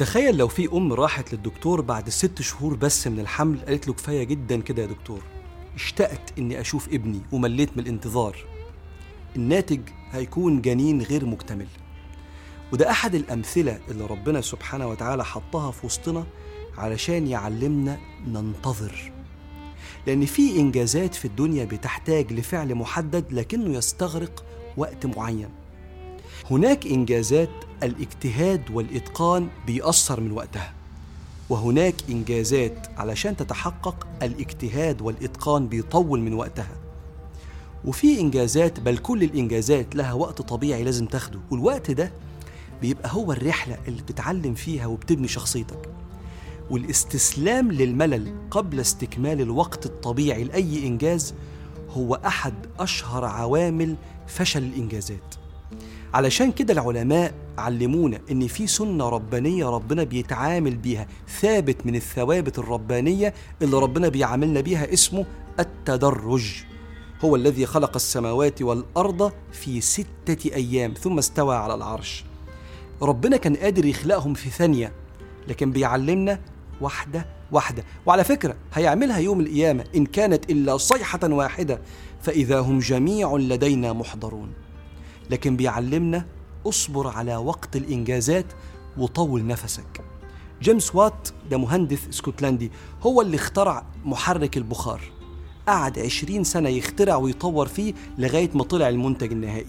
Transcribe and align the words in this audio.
تخيل 0.00 0.36
لو 0.36 0.48
في 0.48 0.68
أم 0.72 0.92
راحت 0.92 1.32
للدكتور 1.32 1.80
بعد 1.80 2.08
ست 2.08 2.42
شهور 2.42 2.74
بس 2.74 3.06
من 3.06 3.20
الحمل 3.20 3.60
قالت 3.60 3.88
له 3.88 3.94
كفاية 3.94 4.24
جدا 4.24 4.60
كده 4.60 4.82
يا 4.82 4.86
دكتور. 4.86 5.22
اشتقت 5.74 6.38
إني 6.38 6.60
أشوف 6.60 6.88
ابني 6.88 7.20
ومليت 7.32 7.76
من 7.76 7.82
الانتظار. 7.82 8.36
الناتج 9.36 9.80
هيكون 10.10 10.60
جنين 10.60 11.02
غير 11.02 11.26
مكتمل. 11.26 11.66
وده 12.72 12.90
أحد 12.90 13.14
الأمثلة 13.14 13.80
اللي 13.88 14.06
ربنا 14.06 14.40
سبحانه 14.40 14.86
وتعالى 14.86 15.24
حطها 15.24 15.70
في 15.70 15.86
وسطنا 15.86 16.26
علشان 16.78 17.26
يعلمنا 17.26 17.98
ننتظر. 18.26 19.12
لأن 20.06 20.26
في 20.26 20.60
إنجازات 20.60 21.14
في 21.14 21.24
الدنيا 21.24 21.64
بتحتاج 21.64 22.32
لفعل 22.32 22.74
محدد 22.74 23.32
لكنه 23.32 23.74
يستغرق 23.74 24.44
وقت 24.76 25.06
معين. 25.06 25.59
هناك 26.50 26.86
إنجازات 26.86 27.50
الاجتهاد 27.82 28.70
والإتقان 28.70 29.48
بيأثر 29.66 30.20
من 30.20 30.32
وقتها 30.32 30.72
وهناك 31.48 31.94
إنجازات 32.10 32.86
علشان 32.96 33.36
تتحقق 33.36 34.06
الاجتهاد 34.22 35.02
والإتقان 35.02 35.66
بيطول 35.68 36.20
من 36.20 36.32
وقتها. 36.34 36.76
وفي 37.84 38.20
إنجازات 38.20 38.80
بل 38.80 38.98
كل 38.98 39.22
الإنجازات 39.22 39.94
لها 39.94 40.12
وقت 40.12 40.42
طبيعي 40.42 40.84
لازم 40.84 41.06
تاخده 41.06 41.38
والوقت 41.50 41.90
ده 41.90 42.12
بيبقى 42.80 43.08
هو 43.12 43.32
الرحلة 43.32 43.78
اللي 43.88 44.02
بتتعلم 44.02 44.54
فيها 44.54 44.86
وبتبني 44.86 45.28
شخصيتك. 45.28 45.88
والاستسلام 46.70 47.72
للملل 47.72 48.34
قبل 48.50 48.80
استكمال 48.80 49.40
الوقت 49.40 49.86
الطبيعي 49.86 50.44
لأي 50.44 50.86
إنجاز 50.86 51.34
هو 51.90 52.14
أحد 52.26 52.54
أشهر 52.78 53.24
عوامل 53.24 53.96
فشل 54.26 54.62
الإنجازات. 54.62 55.34
علشان 56.14 56.52
كده 56.52 56.72
العلماء 56.72 57.34
علمونا 57.58 58.20
إن 58.30 58.46
في 58.46 58.66
سنة 58.66 59.08
ربانية 59.08 59.66
ربنا 59.66 60.04
بيتعامل 60.04 60.76
بيها 60.76 61.06
ثابت 61.40 61.86
من 61.86 61.96
الثوابت 61.96 62.58
الربانية 62.58 63.34
اللي 63.62 63.78
ربنا 63.78 64.08
بيعاملنا 64.08 64.60
بيها 64.60 64.92
اسمه 64.92 65.26
التدرج. 65.60 66.64
هو 67.24 67.36
الذي 67.36 67.66
خلق 67.66 67.94
السماوات 67.94 68.62
والأرض 68.62 69.32
في 69.52 69.80
ستة 69.80 70.54
أيام 70.54 70.94
ثم 70.94 71.18
استوى 71.18 71.56
على 71.56 71.74
العرش. 71.74 72.24
ربنا 73.02 73.36
كان 73.36 73.56
قادر 73.56 73.84
يخلقهم 73.84 74.34
في 74.34 74.50
ثانية 74.50 74.92
لكن 75.48 75.72
بيعلمنا 75.72 76.40
واحدة 76.80 77.26
واحدة. 77.52 77.84
وعلى 78.06 78.24
فكرة 78.24 78.56
هيعملها 78.74 79.18
يوم 79.18 79.40
القيامة 79.40 79.84
إن 79.96 80.06
كانت 80.06 80.50
إلا 80.50 80.76
صيحة 80.76 81.20
واحدة 81.22 81.80
فإذا 82.22 82.60
هم 82.60 82.78
جميع 82.78 83.36
لدينا 83.36 83.92
محضرون. 83.92 84.52
لكن 85.30 85.56
بيعلمنا 85.56 86.26
اصبر 86.66 87.06
على 87.08 87.36
وقت 87.36 87.76
الإنجازات 87.76 88.46
وطول 88.98 89.46
نفسك. 89.46 90.04
جيمس 90.62 90.94
وات 90.94 91.28
ده 91.50 91.58
مهندس 91.58 92.08
اسكتلندي 92.08 92.70
هو 93.02 93.20
اللي 93.20 93.36
اخترع 93.36 93.84
محرك 94.04 94.56
البخار. 94.56 95.00
قعد 95.68 95.98
عشرين 95.98 96.44
سنة 96.44 96.68
يخترع 96.68 97.16
ويطور 97.16 97.68
فيه 97.68 97.94
لغاية 98.18 98.50
ما 98.54 98.64
طلع 98.64 98.88
المنتج 98.88 99.32
النهائي. 99.32 99.66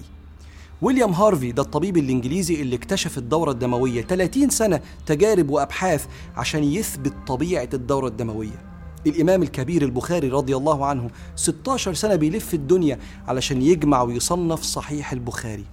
ويليام 0.81 1.11
هارفي 1.11 1.51
ده 1.51 1.61
الطبيب 1.63 1.97
الإنجليزي 1.97 2.61
اللي 2.61 2.75
اكتشف 2.75 3.17
الدورة 3.17 3.51
الدموية. 3.51 4.01
30 4.01 4.49
سنة 4.49 4.81
تجارب 5.05 5.49
وأبحاث 5.49 6.05
عشان 6.35 6.63
يثبت 6.63 7.13
طبيعة 7.27 7.69
الدورة 7.73 8.07
الدموية. 8.07 8.70
الإمام 9.07 9.43
الكبير 9.43 9.81
البخاري 9.81 10.29
رضي 10.29 10.55
الله 10.55 10.85
عنه 10.85 11.09
16 11.35 11.93
سنة 11.93 12.15
بيلف 12.15 12.53
الدنيا 12.53 12.99
علشان 13.27 13.61
يجمع 13.61 14.01
ويصنف 14.01 14.61
صحيح 14.63 15.11
البخاري. 15.11 15.65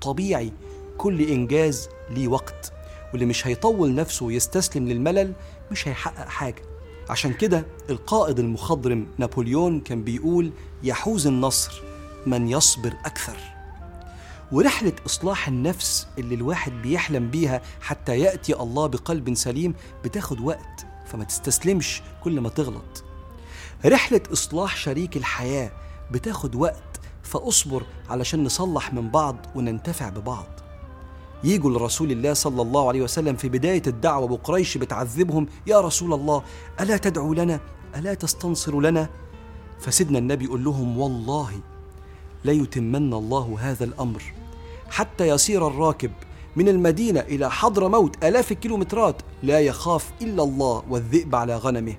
طبيعي 0.00 0.52
كل 0.98 1.22
إنجاز 1.22 1.88
ليه 2.10 2.28
وقت 2.28 2.72
واللي 3.12 3.26
مش 3.26 3.46
هيطول 3.46 3.94
نفسه 3.94 4.26
ويستسلم 4.26 4.88
للملل 4.88 5.32
مش 5.70 5.88
هيحقق 5.88 6.28
حاجة. 6.28 6.62
عشان 7.10 7.32
كده 7.32 7.66
القائد 7.90 8.38
المخضرم 8.38 9.06
نابليون 9.18 9.80
كان 9.80 10.04
بيقول 10.04 10.52
يحوز 10.82 11.26
النصر 11.26 11.82
من 12.26 12.48
يصبر 12.48 12.92
أكثر. 13.04 13.36
ورحلة 14.52 14.92
إصلاح 15.06 15.48
النفس 15.48 16.06
اللي 16.18 16.34
الواحد 16.34 16.72
بيحلم 16.82 17.30
بيها 17.30 17.62
حتى 17.80 18.18
يأتي 18.18 18.54
الله 18.60 18.86
بقلب 18.86 19.34
سليم 19.34 19.74
بتاخد 20.04 20.40
وقت. 20.40 20.86
فما 21.10 21.24
تستسلمش 21.24 22.02
كل 22.24 22.40
ما 22.40 22.48
تغلط. 22.48 23.04
رحلة 23.86 24.20
إصلاح 24.32 24.76
شريك 24.76 25.16
الحياة 25.16 25.72
بتاخد 26.10 26.54
وقت 26.54 27.00
فاصبر 27.22 27.82
علشان 28.08 28.44
نصلح 28.44 28.94
من 28.94 29.10
بعض 29.10 29.36
وننتفع 29.54 30.08
ببعض. 30.08 30.46
يجوا 31.44 31.70
لرسول 31.70 32.12
الله 32.12 32.32
صلى 32.32 32.62
الله 32.62 32.88
عليه 32.88 33.02
وسلم 33.02 33.36
في 33.36 33.48
بداية 33.48 33.82
الدعوة 33.86 34.32
وقريش 34.32 34.78
بتعذبهم 34.78 35.46
يا 35.66 35.80
رسول 35.80 36.12
الله 36.12 36.42
ألا 36.80 36.96
تدعو 36.96 37.34
لنا؟ 37.34 37.60
ألا 37.96 38.14
تستنصر 38.14 38.80
لنا؟ 38.80 39.08
فسيدنا 39.80 40.18
النبي 40.18 40.44
يقول 40.44 40.64
لهم 40.64 40.98
والله 40.98 41.60
ليتمن 42.44 43.14
الله 43.14 43.56
هذا 43.60 43.84
الأمر. 43.84 44.22
حتى 44.90 45.28
يصير 45.28 45.66
الراكب 45.66 46.12
من 46.56 46.68
المدينة 46.68 47.20
إلى 47.20 47.50
حضر 47.50 47.88
موت 47.88 48.24
آلاف 48.24 48.52
الكيلومترات 48.52 49.22
لا 49.42 49.60
يخاف 49.60 50.10
إلا 50.22 50.42
الله 50.42 50.82
والذئب 50.88 51.34
على 51.34 51.56
غنمه. 51.56 51.94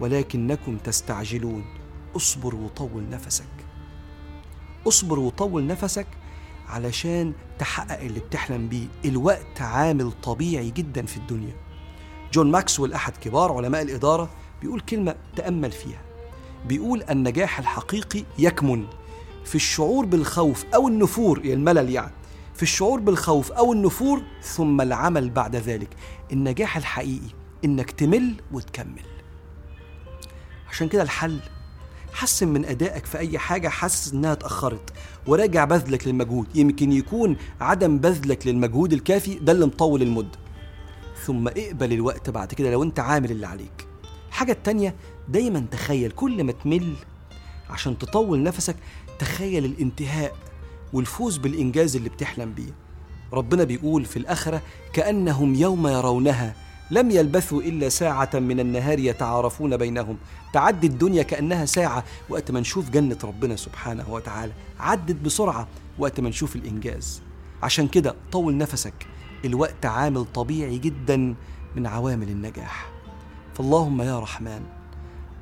ولكنكم 0.00 0.76
تستعجلون. 0.76 1.64
اصبر 2.16 2.54
وطول 2.54 3.08
نفسك. 3.10 3.44
اصبر 4.88 5.18
وطول 5.18 5.66
نفسك 5.66 6.06
علشان 6.68 7.32
تحقق 7.58 8.00
اللي 8.00 8.20
بتحلم 8.20 8.68
بيه. 8.68 8.86
الوقت 9.04 9.60
عامل 9.60 10.12
طبيعي 10.22 10.70
جدا 10.70 11.06
في 11.06 11.16
الدنيا. 11.16 11.54
جون 12.32 12.50
ماكسويل 12.50 12.92
أحد 12.92 13.16
كبار 13.16 13.52
علماء 13.52 13.82
الإدارة 13.82 14.30
بيقول 14.62 14.80
كلمة 14.80 15.14
تأمل 15.36 15.72
فيها. 15.72 16.00
بيقول 16.68 17.02
النجاح 17.10 17.58
الحقيقي 17.58 18.24
يكمن 18.38 18.84
في 19.44 19.54
الشعور 19.54 20.06
بالخوف 20.06 20.64
أو 20.74 20.88
النفور 20.88 21.38
الملل 21.38 21.90
يعني. 21.90 22.17
في 22.58 22.62
الشعور 22.62 23.00
بالخوف 23.00 23.52
أو 23.52 23.72
النفور 23.72 24.22
ثم 24.42 24.80
العمل 24.80 25.30
بعد 25.30 25.56
ذلك. 25.56 25.88
النجاح 26.32 26.76
الحقيقي 26.76 27.28
إنك 27.64 27.90
تمل 27.90 28.34
وتكمل. 28.52 29.02
عشان 30.70 30.88
كده 30.88 31.02
الحل 31.02 31.40
حسن 32.12 32.48
من 32.48 32.64
أدائك 32.64 33.06
في 33.06 33.18
أي 33.18 33.38
حاجة 33.38 33.68
حاسس 33.68 34.12
إنها 34.12 34.32
اتأخرت 34.32 34.92
وراجع 35.26 35.64
بذلك 35.64 36.06
للمجهود. 36.06 36.46
يمكن 36.54 36.92
يكون 36.92 37.36
عدم 37.60 37.98
بذلك 37.98 38.46
للمجهود 38.46 38.92
الكافي 38.92 39.34
ده 39.34 39.52
اللي 39.52 39.66
مطول 39.66 40.02
المدة. 40.02 40.38
ثم 41.24 41.48
اقبل 41.48 41.92
الوقت 41.92 42.30
بعد 42.30 42.54
كده 42.54 42.70
لو 42.70 42.82
أنت 42.82 43.00
عامل 43.00 43.30
اللي 43.30 43.46
عليك. 43.46 43.86
الحاجة 44.28 44.52
التانية 44.52 44.94
دايما 45.28 45.66
تخيل 45.70 46.10
كل 46.10 46.44
ما 46.44 46.52
تمل 46.52 46.94
عشان 47.70 47.98
تطول 47.98 48.42
نفسك 48.42 48.76
تخيل 49.18 49.64
الانتهاء. 49.64 50.36
والفوز 50.92 51.36
بالإنجاز 51.36 51.96
اللي 51.96 52.08
بتحلم 52.08 52.52
بيه. 52.52 52.72
ربنا 53.32 53.64
بيقول 53.64 54.04
في 54.04 54.16
الآخرة 54.16 54.62
كأنهم 54.92 55.54
يوم 55.54 55.86
يرونها 55.86 56.54
لم 56.90 57.10
يلبثوا 57.10 57.62
إلا 57.62 57.88
ساعة 57.88 58.30
من 58.34 58.60
النهار 58.60 58.98
يتعارفون 58.98 59.76
بينهم. 59.76 60.16
تعدي 60.52 60.86
الدنيا 60.86 61.22
كأنها 61.22 61.64
ساعة 61.64 62.04
وقت 62.28 62.50
ما 62.50 62.60
نشوف 62.60 62.90
جنة 62.90 63.18
ربنا 63.24 63.56
سبحانه 63.56 64.10
وتعالى. 64.10 64.52
عدت 64.80 65.16
بسرعة 65.16 65.68
وقت 65.98 66.20
ما 66.20 66.28
نشوف 66.28 66.56
الإنجاز. 66.56 67.22
عشان 67.62 67.88
كده 67.88 68.14
طول 68.32 68.56
نفسك. 68.56 69.06
الوقت 69.44 69.86
عامل 69.86 70.24
طبيعي 70.24 70.78
جدا 70.78 71.34
من 71.76 71.86
عوامل 71.86 72.28
النجاح. 72.28 72.90
فاللهم 73.54 74.02
يا 74.02 74.20
رحمن 74.20 74.62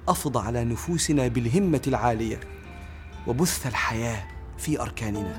أفض 0.09 0.39
على 0.39 0.65
نفوسنا 0.65 1.29
بالهمة 1.29 1.83
العالية 1.87 2.41
وبث 3.27 3.67
الحياة. 3.67 4.36
في 4.59 4.81
أركاننا. 4.81 5.37